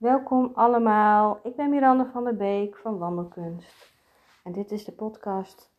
[0.00, 3.92] Welkom allemaal, ik ben Miranda van der Beek van Wandelkunst
[4.44, 5.70] en dit is de podcast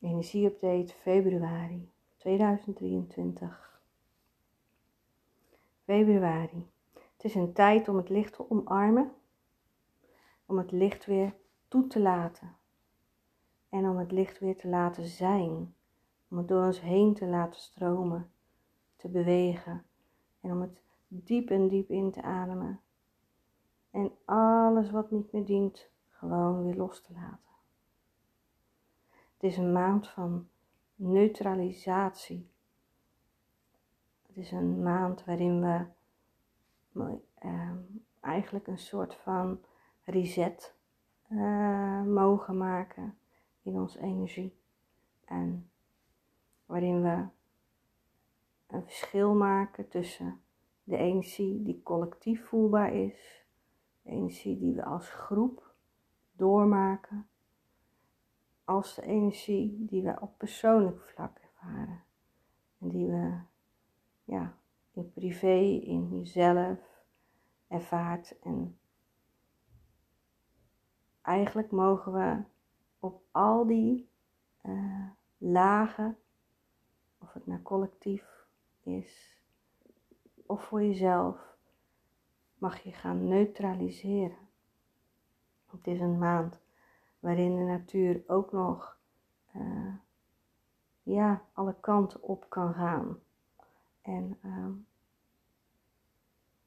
[0.00, 3.80] Energieupdate februari 2023.
[5.84, 6.70] Februari.
[6.92, 9.12] Het is een tijd om het licht te omarmen,
[10.46, 11.34] om het licht weer
[11.68, 12.56] toe te laten
[13.68, 15.74] en om het licht weer te laten zijn,
[16.28, 18.30] om het door ons heen te laten stromen,
[18.96, 19.84] te bewegen
[20.40, 22.78] en om het diep en diep in te ademen
[23.94, 27.38] en alles wat niet meer dient gewoon weer los te laten.
[29.10, 30.48] Het is een maand van
[30.94, 32.50] neutralisatie.
[34.26, 35.86] Het is een maand waarin we
[37.44, 37.70] uh,
[38.20, 39.60] eigenlijk een soort van
[40.04, 40.74] reset
[41.28, 43.18] uh, mogen maken
[43.62, 44.56] in onze energie.
[45.24, 45.70] En
[46.66, 47.26] waarin we
[48.66, 50.40] een verschil maken tussen
[50.84, 53.43] de energie die collectief voelbaar is
[54.04, 55.74] energie die we als groep
[56.32, 57.28] doormaken,
[58.64, 62.02] als de energie die we op persoonlijk vlak ervaren.
[62.78, 63.38] En die we
[64.24, 64.56] ja,
[64.92, 66.78] in privé, in jezelf
[67.68, 68.38] ervaart.
[68.38, 68.78] En
[71.22, 72.42] eigenlijk mogen we
[72.98, 74.08] op al die
[74.62, 75.06] uh,
[75.38, 76.18] lagen,
[77.18, 78.46] of het nou collectief
[78.82, 79.38] is,
[80.46, 81.53] of voor jezelf,
[82.64, 84.48] mag je gaan neutraliseren.
[85.70, 86.60] Het is een maand
[87.18, 88.98] waarin de natuur ook nog
[89.56, 89.94] uh,
[91.02, 93.18] ja, alle kanten op kan gaan.
[94.02, 94.66] En, uh,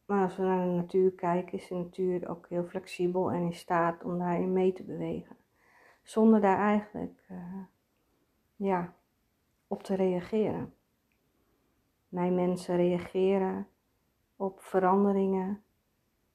[0.05, 3.53] maar als we naar de natuur kijken, is de natuur ook heel flexibel en in
[3.53, 5.35] staat om daarin mee te bewegen.
[6.03, 7.63] Zonder daar eigenlijk uh,
[8.55, 8.93] ja,
[9.67, 10.73] op te reageren.
[12.09, 13.67] Wij mensen reageren
[14.35, 15.61] op veranderingen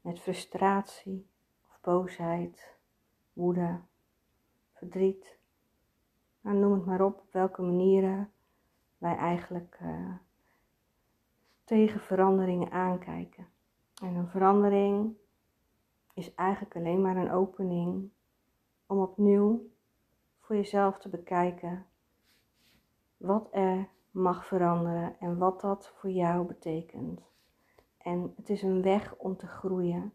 [0.03, 1.27] met frustratie
[1.69, 2.77] of boosheid,
[3.33, 3.81] woede,
[4.73, 5.39] verdriet.
[6.41, 8.33] Nou, noem het maar op, op welke manieren
[8.99, 10.15] wij eigenlijk uh,
[11.65, 13.49] tegen veranderingen aankijken.
[14.03, 15.17] En een verandering
[16.15, 18.11] is eigenlijk alleen maar een opening
[18.87, 19.71] om opnieuw
[20.41, 21.87] voor jezelf te bekijken
[23.17, 27.32] wat er mag veranderen en wat dat voor jou betekent.
[28.03, 30.13] En het is een weg om te groeien,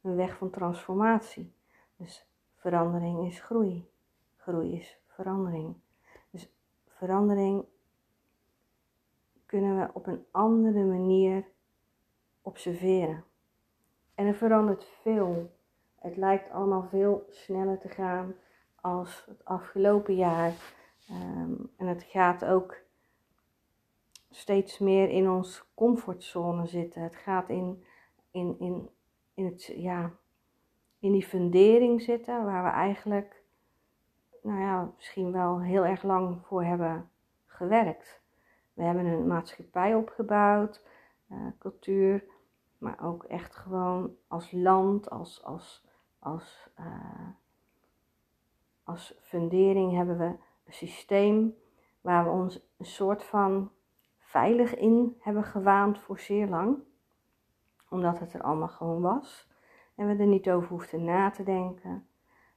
[0.00, 1.54] een weg van transformatie.
[1.96, 3.90] Dus verandering is groei,
[4.36, 5.76] groei is verandering.
[6.30, 6.52] Dus
[6.86, 7.64] verandering
[9.46, 11.44] kunnen we op een andere manier
[12.42, 13.24] observeren.
[14.14, 15.54] En er verandert veel.
[15.98, 18.34] Het lijkt allemaal veel sneller te gaan
[18.80, 20.52] als het afgelopen jaar.
[21.08, 22.76] Ehm, en het gaat ook
[24.36, 27.02] steeds meer in ons comfortzone zitten.
[27.02, 27.84] Het gaat in,
[28.30, 28.88] in, in,
[29.34, 30.12] in, het, ja,
[30.98, 33.42] in die fundering zitten waar we eigenlijk,
[34.42, 37.10] nou ja, misschien wel heel erg lang voor hebben
[37.46, 38.20] gewerkt.
[38.74, 40.82] We hebben een maatschappij opgebouwd,
[41.32, 42.24] uh, cultuur,
[42.78, 45.84] maar ook echt gewoon als land, als, als,
[46.18, 47.28] als, uh,
[48.84, 50.24] als fundering hebben we
[50.64, 51.54] een systeem
[52.00, 53.70] waar we ons een soort van
[54.36, 56.78] veilig in hebben gewaand voor zeer lang.
[57.90, 59.48] Omdat het er allemaal gewoon was.
[59.94, 62.06] En we er niet over hoefden na te denken.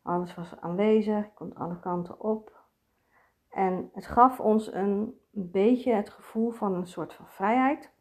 [0.02, 2.64] Alles was aanwezig, komt alle kanten op.
[3.50, 7.94] En het gaf ons een beetje het gevoel van een soort van vrijheid.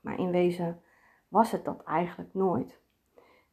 [0.00, 0.82] Maar in wezen
[1.28, 2.80] was het dat eigenlijk nooit.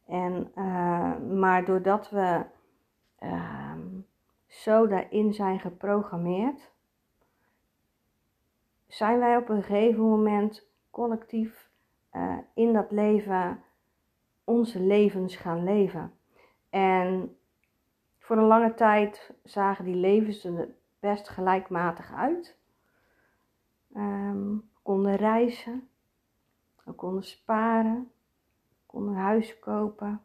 [0.06, 2.44] En, uh, maar doordat we
[3.20, 3.76] uh,
[4.46, 6.72] zo daarin zijn geprogrammeerd,
[8.92, 11.70] zijn wij op een gegeven moment collectief
[12.12, 13.62] uh, in dat leven
[14.44, 16.12] onze levens gaan leven.
[16.70, 17.36] En
[18.18, 22.58] voor een lange tijd zagen die levens er best gelijkmatig uit.
[23.96, 25.88] Um, we konden reizen,
[26.84, 28.10] we konden sparen,
[28.68, 30.22] we konden huis kopen,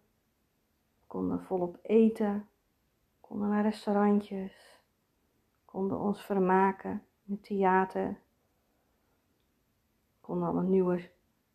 [1.00, 2.48] we konden volop eten,
[3.22, 4.82] konden naar restaurantjes,
[5.66, 8.26] konden ons vermaken in het theater,
[10.28, 11.10] konden allemaal nieuwe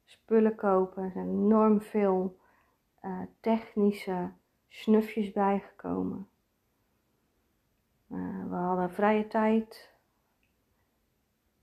[0.05, 1.03] spullen kopen.
[1.03, 2.39] Er zijn enorm veel
[3.03, 4.33] uh, technische
[4.69, 6.29] snufjes bijgekomen.
[8.09, 9.91] Uh, we hadden vrije tijd.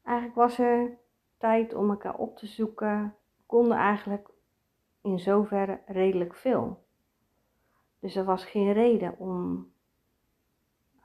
[0.03, 0.97] Eigenlijk was er
[1.37, 3.15] tijd om elkaar op te zoeken.
[3.37, 4.29] We konden eigenlijk
[5.01, 6.83] in zoverre redelijk veel.
[7.99, 9.71] Dus er was geen reden om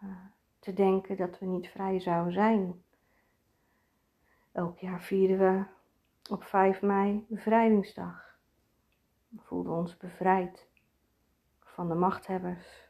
[0.03, 0.11] uh,
[0.59, 2.83] te denken dat we niet vrij zouden zijn.
[4.53, 5.74] Elk jaar vieren we
[6.31, 8.39] op 5 mei bevrijdingsdag.
[9.37, 10.69] voelden ons bevrijd
[11.61, 12.89] van de machthebbers.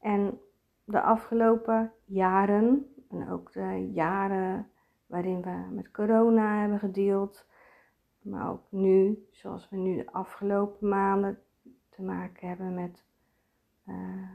[0.00, 0.40] En
[0.84, 4.70] de afgelopen jaren, en ook de jaren
[5.06, 7.46] waarin we met corona hebben gedeeld,
[8.20, 11.42] maar ook nu, zoals we nu de afgelopen maanden
[11.88, 13.04] te maken hebben met
[13.86, 14.30] uh,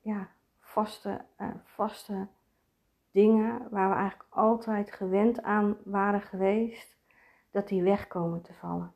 [0.00, 0.28] ja,
[0.60, 2.28] vaste, uh, vaste
[3.18, 6.96] dingen waar we eigenlijk altijd gewend aan waren geweest,
[7.50, 8.92] dat die wegkomen te vallen.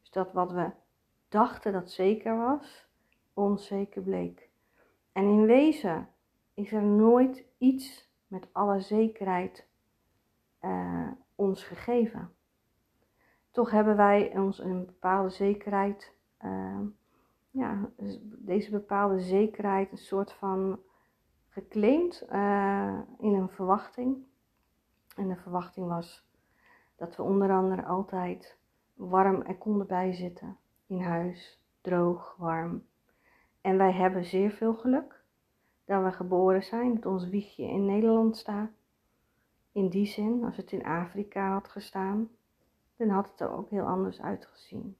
[0.00, 0.70] Dus dat wat we
[1.28, 2.88] dachten dat zeker was,
[3.34, 4.48] onzeker bleek.
[5.12, 6.08] En in wezen
[6.54, 9.68] is er nooit iets met alle zekerheid
[10.62, 12.30] uh, ons gegeven.
[13.50, 16.14] Toch hebben wij ons een bepaalde zekerheid,
[16.44, 16.80] uh,
[17.50, 17.90] ja,
[18.38, 20.80] deze bepaalde zekerheid een soort van
[21.56, 24.16] geclaimd uh, in een verwachting.
[25.16, 26.24] En de verwachting was
[26.96, 28.58] dat we onder andere altijd
[28.94, 30.56] warm er konden bijzitten
[30.86, 32.84] in huis, droog, warm.
[33.60, 35.24] En wij hebben zeer veel geluk
[35.84, 38.70] dat we geboren zijn, dat ons wiegje in Nederland staat.
[39.72, 42.30] In die zin, als het in Afrika had gestaan,
[42.96, 44.96] dan had het er ook heel anders uitgezien.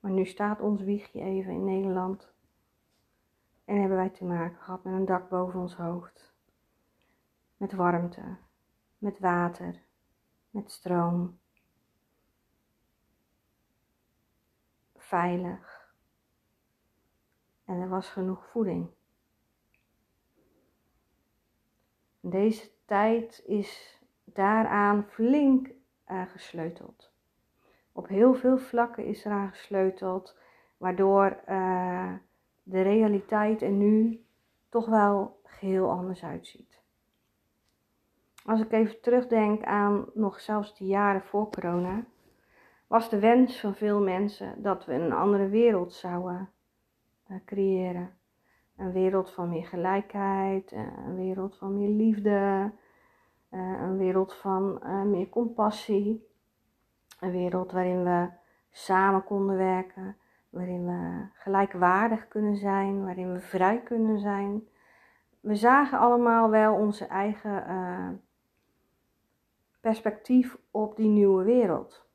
[0.00, 2.33] Maar nu staat ons wiegje even in Nederland
[3.64, 6.34] en hebben wij te maken gehad met een dak boven ons hoofd.
[7.56, 8.36] Met warmte,
[8.98, 9.82] met water,
[10.50, 11.38] met stroom.
[14.96, 15.92] Veilig.
[17.64, 18.90] En er was genoeg voeding.
[22.20, 25.70] Deze tijd is daaraan flink
[26.08, 27.12] uh, gesleuteld.
[27.92, 30.38] Op heel veel vlakken is eraan gesleuteld,
[30.76, 32.12] waardoor uh,
[32.64, 34.24] de realiteit er nu
[34.68, 36.82] toch wel geheel anders uitziet.
[38.44, 42.04] Als ik even terugdenk aan nog zelfs de jaren voor corona,
[42.86, 46.50] was de wens van veel mensen dat we een andere wereld zouden
[47.28, 48.10] uh, creëren.
[48.76, 52.72] Een wereld van meer gelijkheid, een wereld van meer liefde,
[53.50, 54.80] uh, een wereld van
[55.10, 56.28] meer compassie.
[57.20, 58.28] Een wereld waarin we
[58.70, 60.16] samen konden werken,
[60.54, 64.68] waarin we gelijkwaardig kunnen zijn, waarin we vrij kunnen zijn.
[65.40, 68.08] We zagen allemaal wel onze eigen uh,
[69.80, 72.06] perspectief op die nieuwe wereld.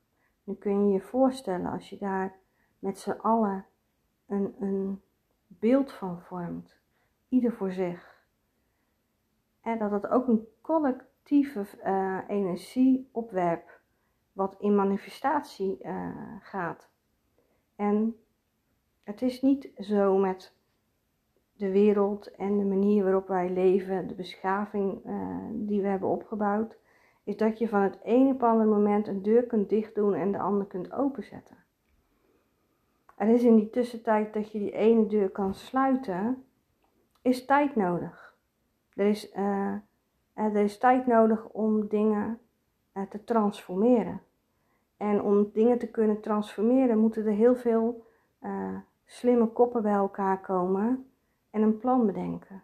[0.44, 2.38] Nu kun je je voorstellen als je daar
[2.78, 3.66] met z'n allen
[4.26, 5.02] een, een
[5.46, 6.80] beeld van vormt,
[7.28, 8.24] ieder voor zich.
[9.60, 13.80] En dat het ook een collectieve uh, energie opwerpt,
[14.32, 16.90] wat in manifestatie uh, gaat.
[17.76, 18.16] En
[19.10, 20.54] het is niet zo met
[21.56, 26.76] de wereld en de manier waarop wij leven, de beschaving uh, die we hebben opgebouwd,
[27.24, 30.38] is dat je van het ene op andere moment een deur kunt dichtdoen en de
[30.38, 31.56] andere kunt openzetten.
[33.16, 36.44] Er is in die tussentijd dat je die ene deur kan sluiten,
[37.22, 38.34] is tijd nodig.
[38.94, 39.74] Er is, uh,
[40.34, 42.38] er is tijd nodig om dingen
[43.08, 44.20] te transformeren.
[44.96, 48.06] En om dingen te kunnen transformeren, moeten er heel veel
[48.42, 48.76] uh,
[49.10, 51.10] slimme koppen bij elkaar komen
[51.50, 52.62] en een plan bedenken.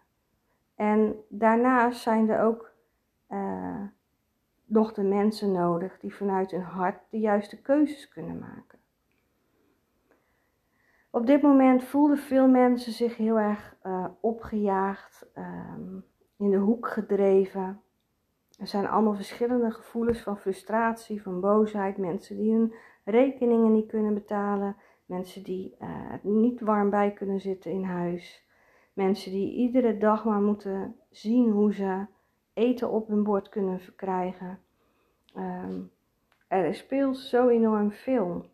[0.75, 2.71] En daarnaast zijn er ook
[3.29, 3.81] uh,
[4.65, 8.79] nog de mensen nodig die vanuit hun hart de juiste keuzes kunnen maken.
[11.09, 16.05] Op dit moment voelden veel mensen zich heel erg uh, opgejaagd, um,
[16.37, 17.81] in de hoek gedreven.
[18.59, 22.73] Er zijn allemaal verschillende gevoelens van frustratie, van boosheid, mensen die hun
[23.03, 24.75] rekeningen niet kunnen betalen,
[25.07, 28.45] Mensen die uh, niet warm bij kunnen zitten in huis.
[28.93, 32.05] Mensen die iedere dag maar moeten zien hoe ze
[32.53, 34.59] eten op hun bord kunnen verkrijgen.
[35.37, 35.91] Um,
[36.47, 38.45] er speelt zo enorm veel.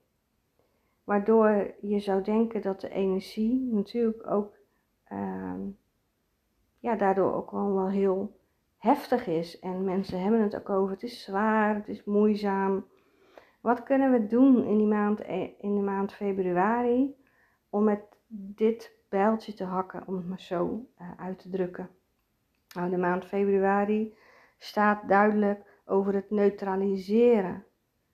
[1.03, 4.53] Waardoor je zou denken dat de energie natuurlijk ook
[5.11, 5.77] um,
[6.79, 8.39] ja, daardoor ook gewoon wel heel
[8.77, 9.59] heftig is.
[9.59, 10.93] En mensen hebben het ook over.
[10.93, 12.85] Het is zwaar, het is moeizaam.
[13.63, 17.15] Wat kunnen we doen in, die maand, e, in de maand februari
[17.69, 21.89] om met dit bijltje te hakken, om het maar zo uh, uit te drukken?
[22.75, 24.15] Nou, de maand februari
[24.57, 27.65] staat duidelijk over het neutraliseren.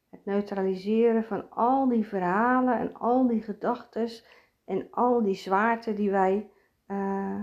[0.10, 4.10] Het neutraliseren van al die verhalen en al die gedachten
[4.66, 6.50] en al die zwaarte die wij
[6.88, 7.40] uh,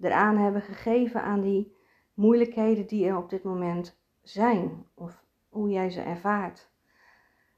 [0.00, 1.76] eraan hebben gegeven aan die
[2.14, 6.70] moeilijkheden die er op dit moment zijn, of hoe jij ze ervaart.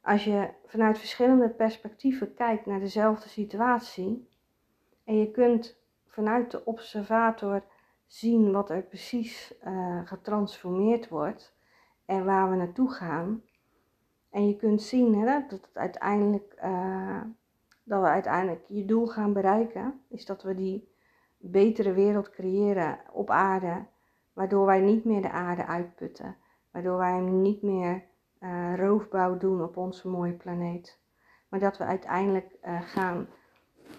[0.04, 4.28] Als je vanuit verschillende perspectieven kijkt naar dezelfde situatie
[5.04, 7.64] en je kunt vanuit de observator
[8.06, 11.56] zien wat er precies uh, getransformeerd wordt
[12.04, 13.42] en waar we naartoe gaan.
[14.30, 17.20] En je kunt zien hè, dat, het uiteindelijk, uh,
[17.84, 20.92] dat we uiteindelijk je doel gaan bereiken, is dat we die
[21.36, 23.86] betere wereld creëren op aarde,
[24.32, 26.36] waardoor wij niet meer de aarde uitputten,
[26.70, 28.04] waardoor wij niet meer
[28.44, 30.98] uh, roofbouw doen op onze mooie planeet,
[31.48, 33.28] maar dat we uiteindelijk uh, gaan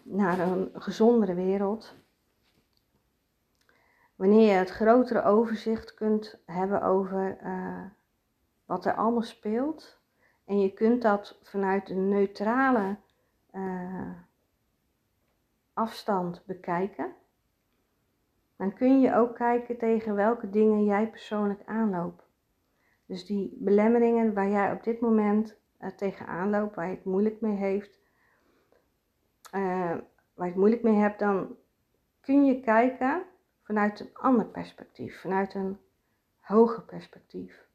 [0.03, 1.95] naar een gezondere wereld.
[4.15, 7.83] Wanneer je het grotere overzicht kunt hebben over uh,
[8.65, 9.99] wat er allemaal speelt,
[10.45, 12.97] en je kunt dat vanuit een neutrale
[15.73, 17.13] afstand bekijken,
[18.55, 22.24] dan kun je ook kijken tegen welke dingen jij persoonlijk aanloopt.
[23.05, 27.41] Dus die belemmeringen waar jij op dit moment uh, tegenaan loopt, waar je het moeilijk
[27.41, 27.99] mee heeft,
[29.55, 29.97] uh,
[30.33, 31.55] waar je het moeilijk mee hebt, dan
[32.21, 33.23] kun je kijken
[33.61, 35.77] vanuit een ander perspectief, vanuit een
[36.39, 37.67] hoger perspectief,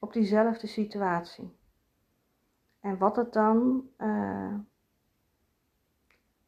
[0.00, 1.56] op diezelfde situatie.
[2.80, 4.54] En wat het dan uh,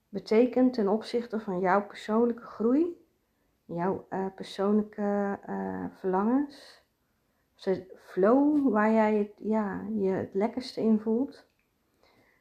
[0.09, 3.07] betekent ten opzichte van jouw persoonlijke groei,
[3.65, 5.39] jouw persoonlijke
[5.99, 6.84] verlangens,
[7.65, 11.47] de flow waar jij het, ja, je het lekkerste in voelt.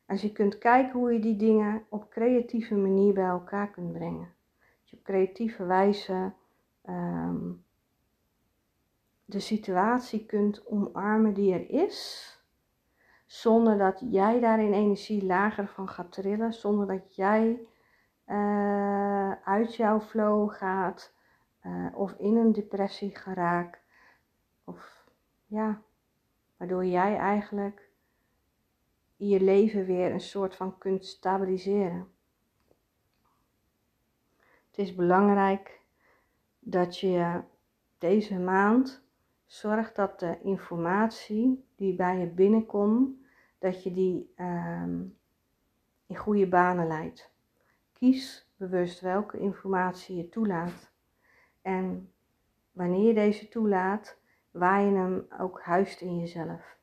[0.07, 4.33] Als je kunt kijken hoe je die dingen op creatieve manier bij elkaar kunt brengen.
[4.79, 6.33] Dat je op creatieve wijze
[6.89, 7.63] um,
[9.25, 12.31] de situatie kunt omarmen die er is
[13.25, 17.67] zonder dat jij daar in energie lager van gaat trillen, zonder dat jij
[18.27, 21.13] uh, uit jouw flow gaat
[21.65, 23.81] uh, of in een depressie geraakt.
[24.63, 24.92] Of
[25.53, 25.81] ja,
[26.57, 27.89] waardoor jij eigenlijk
[29.15, 32.11] je leven weer een soort van kunt stabiliseren.
[34.67, 35.81] Het is belangrijk
[36.59, 37.41] dat je
[37.97, 39.03] deze maand
[39.45, 43.17] zorgt dat de informatie die bij je binnenkomt,
[43.59, 45.17] dat je die um,
[46.05, 47.31] in goede banen leidt.
[47.91, 50.91] Kies bewust welke informatie je toelaat.
[51.61, 52.11] En
[52.71, 54.21] wanneer je deze toelaat,
[54.53, 56.77] waar je hem ook huist in jezelf.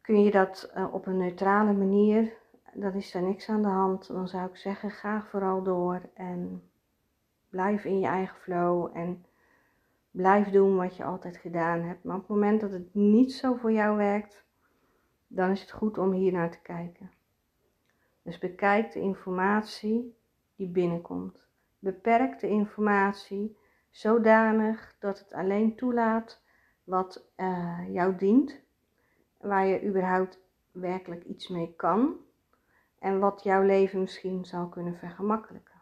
[0.00, 2.32] Kun je dat uh, op een neutrale manier,
[2.72, 4.06] dan is er niks aan de hand.
[4.06, 6.62] Dan zou ik zeggen, ga vooral door en
[7.48, 9.24] blijf in je eigen flow en
[10.18, 12.04] Blijf doen wat je altijd gedaan hebt.
[12.04, 14.44] Maar op het moment dat het niet zo voor jou werkt,
[15.26, 17.10] dan is het goed om hier naar te kijken.
[18.22, 20.16] Dus bekijk de informatie
[20.56, 21.46] die binnenkomt.
[21.78, 23.56] Beperk de informatie
[23.98, 26.42] zodanig dat het alleen toelaat
[26.84, 28.60] wat uh, jou dient,
[29.36, 30.40] waar je überhaupt
[30.70, 32.16] werkelijk iets mee kan
[32.98, 35.80] en wat jouw leven misschien zal kunnen vergemakkelijken.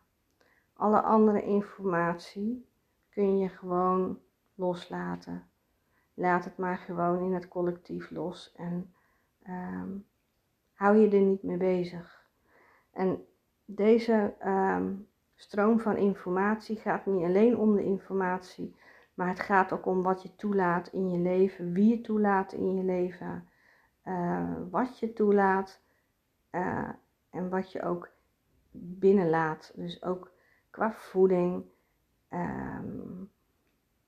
[0.72, 2.68] Alle andere informatie
[3.10, 4.20] kun je gewoon
[4.54, 5.48] loslaten.
[6.14, 8.94] Laat het maar gewoon in het collectief los en
[9.48, 10.06] um,
[10.72, 12.24] hou je er niet mee bezig.
[12.90, 13.26] En
[13.64, 18.76] deze um, stroom van informatie gaat niet alleen om de informatie,
[19.14, 22.74] maar het gaat ook om wat je toelaat in je leven, wie je toelaat in
[22.74, 23.48] je leven,
[24.04, 25.80] uh, wat je toelaat
[26.50, 26.90] uh,
[27.30, 28.10] en wat je ook
[28.70, 29.72] binnenlaat.
[29.74, 30.32] Dus ook
[30.70, 31.64] qua voeding.
[32.30, 33.30] Um,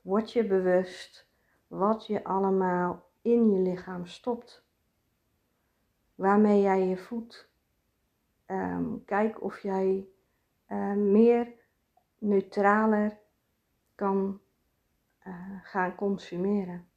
[0.02, 1.28] Word je bewust
[1.66, 4.66] wat je allemaal in je lichaam stopt.
[6.14, 7.50] Waarmee jij je voedt.
[8.46, 10.08] Um, kijk of jij
[10.68, 11.52] uh, meer
[12.18, 13.18] neutraler
[13.94, 14.40] kan
[15.26, 16.88] uh, gaan consumeren.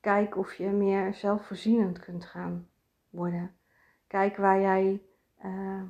[0.00, 2.68] Kijk of je meer zelfvoorzienend kunt gaan
[3.10, 3.56] worden.
[4.06, 5.02] Kijk waar jij
[5.44, 5.82] uh,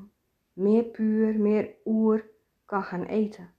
[0.52, 2.26] meer puur, meer oer
[2.64, 3.52] kan gaan eten.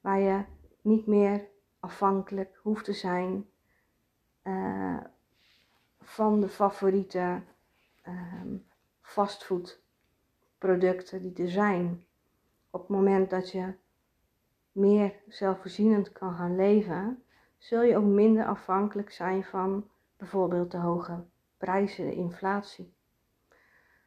[0.00, 0.44] Waar je
[0.80, 1.48] niet meer
[1.80, 3.48] afhankelijk hoeft te zijn
[6.00, 7.42] van de favoriete
[8.06, 8.66] um,
[9.00, 12.06] fastfoodproducten die er zijn.
[12.74, 13.74] Op het moment dat je
[14.72, 17.22] meer zelfvoorzienend kan gaan leven,
[17.58, 21.24] zul je ook minder afhankelijk zijn van bijvoorbeeld de hoge
[21.56, 22.94] prijzen, de inflatie.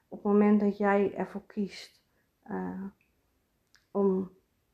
[0.08, 2.02] Op het moment dat jij ervoor kiest
[2.48, 2.84] uh,
[3.92, 4.32] om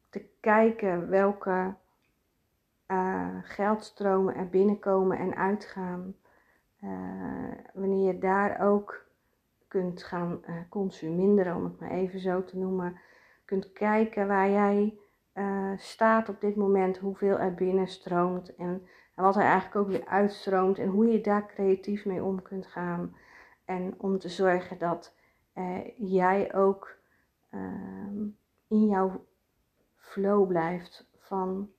[0.10, 1.76] te kijken welke
[2.88, 6.16] uh, geldstromen er binnenkomen en uitgaan.
[6.82, 9.06] Uh, wanneer je daar ook
[9.68, 13.00] kunt gaan consumeren, om het maar even zo te noemen.
[13.46, 14.98] Kunt kijken waar jij
[15.78, 20.80] staat op dit moment, hoeveel er binnen stroomt en wat er eigenlijk ook weer uitstroomt
[20.80, 23.16] en hoe je daar creatief mee om kunt gaan.
[23.66, 25.16] En om te zorgen dat
[25.98, 26.96] jij ook
[27.50, 28.22] ehm,
[28.68, 29.26] in jouw
[29.96, 31.70] flow blijft van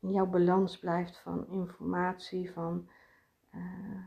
[0.00, 2.88] jouw balans blijft van informatie, van
[3.54, 3.60] uh,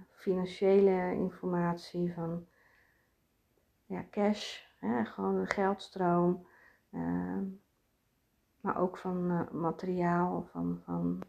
[0.10, 2.46] financiële informatie, van
[3.86, 6.48] ja, cash, hè, gewoon een geldstroom,
[8.62, 11.22] maar ook van uh, materiaal, van, van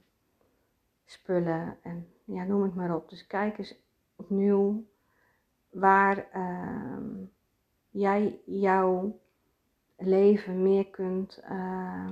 [1.05, 3.09] spullen en ja, noem het maar op.
[3.09, 3.83] Dus kijk eens
[4.17, 4.85] opnieuw
[5.71, 7.27] waar uh,
[7.91, 9.21] jij jouw
[9.97, 12.09] leven meer kunt, uh,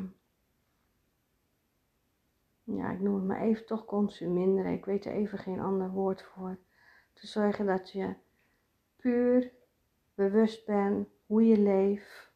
[2.65, 4.73] ja, ik noem het maar even toch consumeren.
[4.73, 6.59] Ik weet er even geen ander woord voor.
[7.13, 8.15] Te zorgen dat je
[8.97, 9.53] puur
[10.15, 12.30] bewust bent hoe je leeft,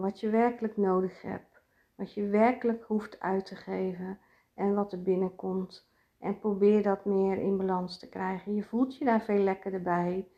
[0.00, 1.60] wat je werkelijk nodig hebt,
[1.94, 4.18] wat je werkelijk hoeft uit te geven
[4.54, 5.88] en wat er binnenkomt.
[6.18, 8.54] En probeer dat meer in balans te krijgen.
[8.54, 10.28] Je voelt je daar veel lekkerder bij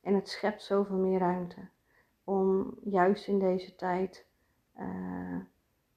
[0.00, 1.68] en het schept zoveel meer ruimte
[2.24, 4.26] om juist in deze tijd
[4.78, 5.40] uh,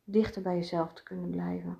[0.03, 1.79] dichter bij jezelf te kunnen blijven.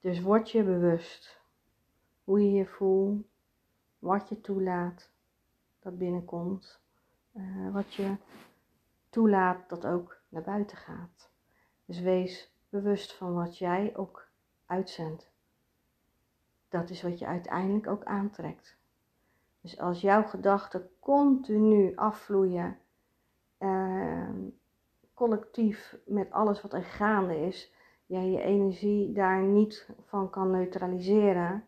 [0.00, 1.40] Dus word je bewust
[2.24, 3.26] hoe je je voelt,
[3.98, 5.10] wat je toelaat
[5.80, 6.81] dat binnenkomt,
[7.32, 8.16] uh, wat je
[9.10, 11.30] toelaat dat ook naar buiten gaat.
[11.84, 14.28] Dus wees bewust van wat jij ook
[14.66, 15.30] uitzendt.
[16.68, 18.76] Dat is wat je uiteindelijk ook aantrekt.
[19.60, 22.78] Dus als jouw gedachten continu afvloeien,
[23.58, 24.28] uh,
[25.14, 27.72] collectief met alles wat er gaande is,
[28.06, 31.66] jij je energie daar niet van kan neutraliseren,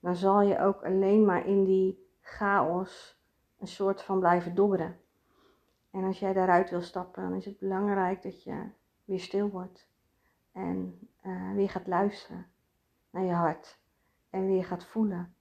[0.00, 3.15] dan zal je ook alleen maar in die chaos
[3.58, 5.00] een soort van blijven dobberen.
[5.90, 8.70] En als jij daaruit wil stappen, dan is het belangrijk dat je
[9.04, 9.88] weer stil wordt
[10.52, 12.46] en uh, weer gaat luisteren
[13.10, 13.78] naar je hart
[14.30, 15.34] en weer gaat voelen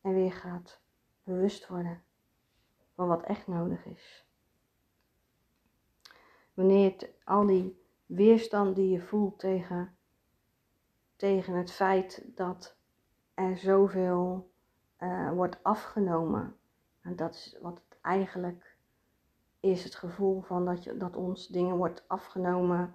[0.00, 0.80] en weer gaat
[1.22, 2.02] bewust worden
[2.94, 4.26] van wat echt nodig is.
[6.54, 9.96] Wanneer het, al die weerstand die je voelt tegen,
[11.16, 12.76] tegen het feit dat
[13.34, 14.52] er zoveel
[14.98, 16.56] uh, wordt afgenomen.
[17.04, 18.76] En dat is wat het eigenlijk
[19.60, 22.94] is, het gevoel van dat, je, dat ons dingen wordt afgenomen,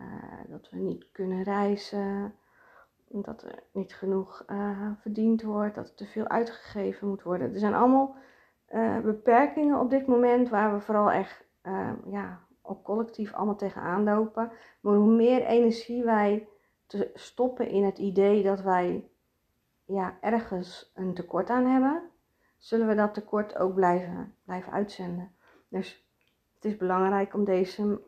[0.00, 2.34] uh, dat we niet kunnen reizen,
[3.08, 7.52] dat er niet genoeg uh, verdiend wordt, dat er te veel uitgegeven moet worden.
[7.52, 8.14] Er zijn allemaal
[9.02, 11.44] beperkingen op dit moment waar we vooral echt
[12.04, 14.50] ja, ook collectief allemaal tegenaan lopen.
[14.80, 16.48] Maar hoe meer energie wij
[16.86, 19.10] te stoppen in het idee dat wij
[19.84, 22.02] ja, ergens een tekort aan hebben,
[22.62, 25.32] zullen we dat tekort ook blijven, blijven uitzenden.
[25.68, 26.06] Dus
[26.54, 28.00] het is belangrijk om deze,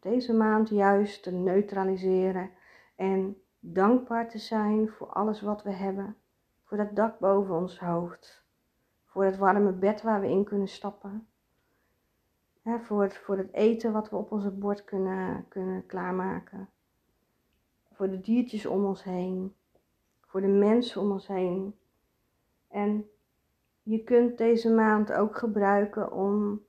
[0.00, 2.50] deze maand juist te neutraliseren
[2.96, 6.16] en dankbaar te zijn voor alles wat we hebben.
[6.64, 8.44] Voor dat dak boven ons hoofd.
[9.06, 11.26] Voor het warme bed waar we in kunnen stappen
[12.62, 16.68] voor, het, voor het eten wat we op ons bord kunnen, kunnen klaarmaken.
[17.92, 19.54] Voor de diertjes om ons heen.
[20.26, 21.74] Voor de mensen om ons heen.
[22.68, 23.10] En
[23.82, 26.60] je kunt deze maand ook gebruiken om,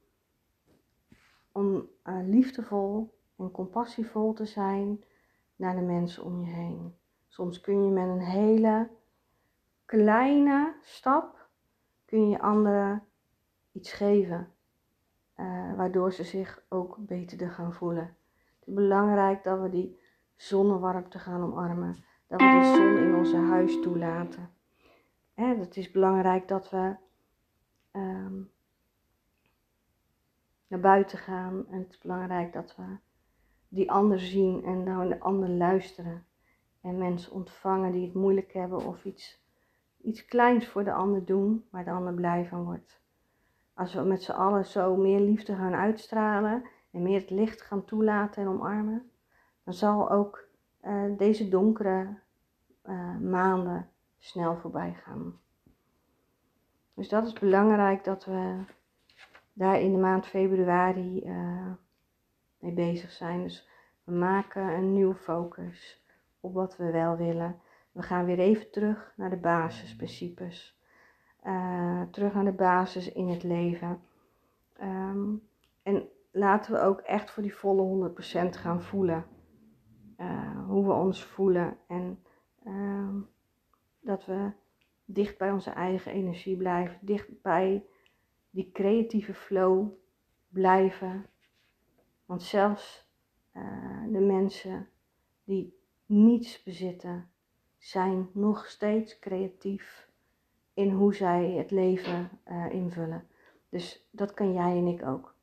[1.52, 5.04] om uh, liefdevol en compassievol te zijn
[5.56, 6.96] naar de mensen om je heen.
[7.28, 8.90] Soms kun je met een hele
[9.86, 11.48] kleine stap
[12.06, 13.04] kun je anderen
[13.72, 14.52] iets geven.
[15.38, 18.16] Uh, waardoor ze zich ook beter gaan voelen.
[18.60, 20.00] Het is belangrijk dat we die
[20.36, 22.04] zonnewarmte gaan omarmen.
[22.28, 24.50] Dat we de zon in onze huis toelaten.
[25.34, 26.96] En het is belangrijk dat we
[27.94, 28.52] um,
[30.68, 31.66] naar buiten gaan.
[31.70, 32.98] En het is belangrijk dat we
[33.68, 36.26] die ander zien en naar de ander luisteren.
[36.82, 39.44] En mensen ontvangen die het moeilijk hebben of iets,
[40.02, 43.02] iets kleins voor de ander doen, waar de ander blij van wordt
[43.74, 47.86] als we met z'n allen zo meer liefde gaan uitstralen en meer het licht gaan
[47.86, 49.12] toelaten en omarmen,
[49.64, 50.48] dan zal ook
[50.84, 52.18] uh, deze donkere
[52.86, 55.40] uh, maanden snel voorbij gaan.
[56.94, 58.64] Dus dat is belangrijk dat we
[59.54, 61.72] daar in de maand februari uh,
[62.60, 63.44] mee bezig zijn.
[63.44, 63.70] Dus
[64.04, 66.04] we maken een nieuwe focus
[66.40, 67.60] op wat we wel willen.
[67.92, 70.82] We gaan weer even terug naar de basisprincipes.
[71.46, 74.02] Uh, terug naar de basis in het leven.
[74.82, 75.48] Um,
[75.84, 79.26] en laten we ook echt voor die volle 100% gaan voelen.
[80.18, 81.78] Uh, hoe we ons voelen.
[81.88, 82.24] En
[82.66, 83.16] uh,
[84.00, 84.52] dat we
[85.06, 86.98] dicht bij onze eigen energie blijven.
[87.02, 87.86] Dicht bij
[88.50, 89.88] die creatieve flow
[90.50, 91.26] blijven.
[92.26, 93.08] Want zelfs
[93.54, 94.90] uh, de mensen
[95.44, 97.30] die niets bezitten,
[97.78, 100.10] zijn nog steeds creatief
[100.74, 103.28] in hoe zij het leven uh, invullen.
[103.70, 105.36] Dus dat kan jij en ik ook.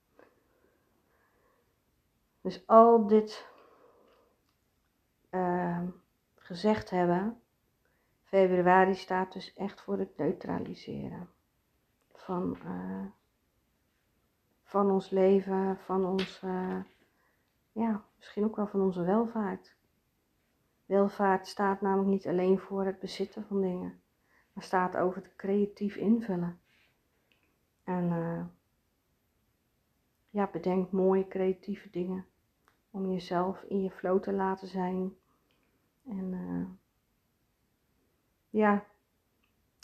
[2.41, 3.49] Dus al dit
[5.31, 5.83] uh,
[6.35, 7.40] gezegd hebben,
[8.31, 11.29] februari staat dus echt voor het neutraliseren
[12.13, 13.07] van, uh,
[14.63, 16.83] van ons leven, van ons, uh,
[17.73, 19.77] ja, misschien ook wel van onze welvaart.
[20.87, 24.01] Welvaart staat namelijk niet alleen voor het bezitten van dingen,
[24.53, 26.61] maar staat over het creatief invullen.
[27.85, 28.45] En uh,
[30.31, 32.27] ja, bedenk mooie creatieve dingen
[32.91, 35.17] om jezelf in je flow te laten zijn.
[36.05, 36.80] En
[38.51, 38.85] ja,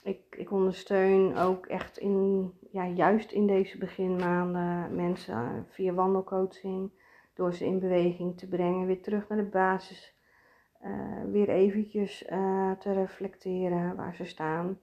[0.03, 6.91] ik, ik ondersteun ook echt in, ja, juist in deze beginmaanden mensen via wandelcoaching,
[7.33, 10.15] door ze in beweging te brengen, weer terug naar de basis,
[10.83, 14.79] uh, weer eventjes uh, te reflecteren waar ze staan,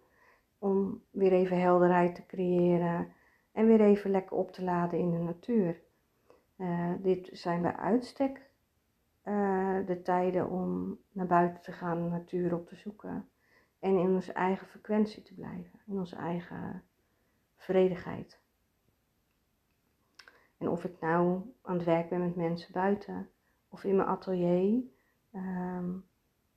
[0.59, 3.13] om weer even helderheid te creëren
[3.53, 5.83] en weer even lekker op te laden in de natuur.
[6.59, 8.53] Uh, dit zijn bij uitstek
[9.87, 13.29] de tijden om naar buiten te gaan, de natuur op te zoeken
[13.85, 16.85] en in onze eigen frequentie te blijven, in onze eigen
[17.57, 18.41] vredigheid.
[20.59, 23.31] En of ik nou aan het werk ben met mensen buiten
[23.69, 24.83] of in mijn atelier,
[25.35, 26.05] um,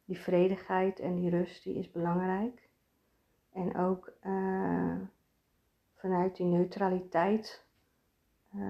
[0.06, 2.70] die vredigheid en die rust die is belangrijk.
[3.52, 4.98] En ook uh,
[5.96, 7.66] vanuit die neutraliteit
[8.56, 8.62] uh,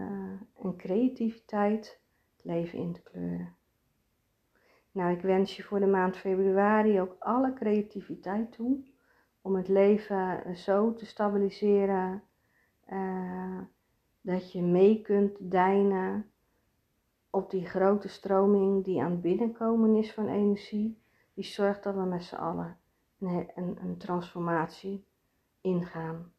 [0.56, 2.02] en creativiteit
[2.36, 3.57] het leven in te kleuren.
[4.98, 8.84] Nou, ik wens je voor de maand februari ook alle creativiteit toe
[9.42, 12.24] om het leven zo te stabiliseren
[12.90, 13.60] uh,
[14.22, 16.32] dat je mee kunt deinen
[17.30, 21.02] op die grote stroming die aan het binnenkomen is van energie.
[21.34, 22.78] Die zorgt dat we met z'n allen
[23.20, 25.06] een, een, een transformatie
[25.62, 26.32] ingaan,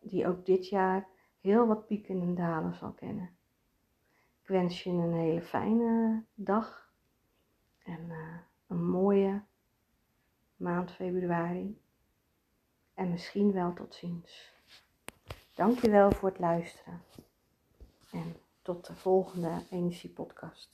[0.00, 1.06] die ook dit jaar
[1.40, 3.30] heel wat pieken en dalen zal kennen.
[4.42, 6.83] Ik wens je een hele fijne dag
[7.84, 9.42] en uh, een mooie
[10.56, 11.80] maand februari.
[12.94, 14.52] En misschien wel tot ziens.
[15.54, 17.02] Dankjewel voor het luisteren.
[18.12, 20.73] En tot de volgende Energiepodcast.